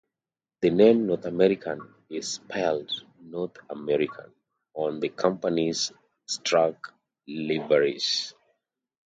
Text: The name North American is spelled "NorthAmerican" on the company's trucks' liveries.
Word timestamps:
The 0.61 0.71
name 0.71 1.05
North 1.05 1.25
American 1.25 1.93
is 2.09 2.33
spelled 2.33 2.91
"NorthAmerican" 3.23 4.31
on 4.73 4.99
the 4.99 5.09
company's 5.09 5.91
trucks' 6.43 6.89
liveries. 7.27 8.33